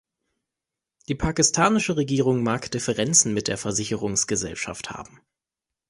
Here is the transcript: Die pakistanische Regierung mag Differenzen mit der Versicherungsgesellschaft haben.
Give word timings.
Die 1.09 1.13
pakistanische 1.13 1.95
Regierung 1.95 2.41
mag 2.41 2.71
Differenzen 2.71 3.35
mit 3.35 3.47
der 3.47 3.59
Versicherungsgesellschaft 3.59 4.89
haben. 4.89 5.21